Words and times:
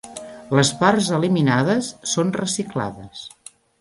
Les 0.59 0.69
parts 0.79 1.09
eliminades 1.17 1.91
són 2.13 2.33
reciclades. 2.39 3.23